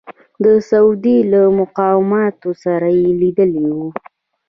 د 0.43 0.45
سعودي 0.69 1.17
له 1.31 1.41
مقاماتو 1.59 2.49
سره 2.63 2.87
یې 2.97 3.09
لیدلي 3.21 3.65
وو. 3.75 3.87